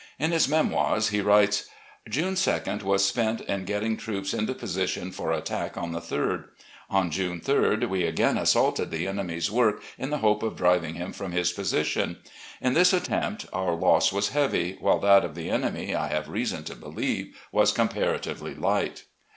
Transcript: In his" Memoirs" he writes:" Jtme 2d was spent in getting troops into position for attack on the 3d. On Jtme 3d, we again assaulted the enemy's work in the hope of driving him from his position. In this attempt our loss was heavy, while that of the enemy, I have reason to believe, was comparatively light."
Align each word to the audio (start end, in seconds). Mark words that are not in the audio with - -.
In 0.17 0.31
his" 0.31 0.49
Memoirs" 0.49 1.09
he 1.09 1.21
writes:" 1.21 1.69
Jtme 2.09 2.31
2d 2.35 2.81
was 2.81 3.05
spent 3.05 3.39
in 3.41 3.65
getting 3.65 3.95
troops 3.97 4.33
into 4.33 4.55
position 4.55 5.11
for 5.11 5.31
attack 5.31 5.77
on 5.77 5.91
the 5.91 5.99
3d. 6.01 6.45
On 6.89 7.11
Jtme 7.11 7.45
3d, 7.45 7.87
we 7.87 8.05
again 8.05 8.35
assaulted 8.35 8.89
the 8.89 9.05
enemy's 9.07 9.51
work 9.51 9.83
in 9.99 10.09
the 10.09 10.17
hope 10.17 10.41
of 10.41 10.55
driving 10.57 10.95
him 10.95 11.13
from 11.13 11.33
his 11.33 11.51
position. 11.53 12.17
In 12.59 12.73
this 12.73 12.93
attempt 12.93 13.45
our 13.53 13.75
loss 13.75 14.11
was 14.11 14.29
heavy, 14.29 14.75
while 14.79 14.97
that 15.01 15.23
of 15.23 15.35
the 15.35 15.51
enemy, 15.51 15.93
I 15.93 16.07
have 16.07 16.27
reason 16.29 16.63
to 16.63 16.75
believe, 16.75 17.39
was 17.51 17.71
comparatively 17.71 18.55
light." 18.55 19.03